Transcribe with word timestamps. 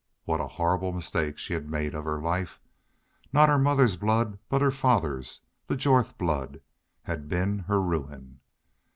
What 0.25 0.41
a 0.41 0.47
horrible 0.47 0.91
mistake 0.93 1.37
she 1.37 1.53
had 1.53 1.69
made 1.69 1.93
of 1.93 2.05
her 2.05 2.19
life! 2.19 2.59
Not 3.31 3.49
her 3.49 3.59
mother's 3.59 3.97
blood, 3.97 4.39
but 4.49 4.59
her 4.59 4.71
father's 4.71 5.41
the 5.67 5.77
Jorth 5.77 6.17
blood 6.17 6.59
had 7.03 7.29
been 7.29 7.59
her 7.59 7.79
ruin. 7.79 8.39